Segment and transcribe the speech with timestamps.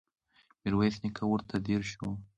[0.61, 2.09] ميرويس نيکه ورته ځير شو.